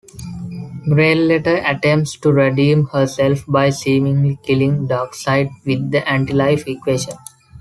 [0.89, 7.13] Grail later attempts to redeem herself by seemingly killing Darkseid with the anti-life equation.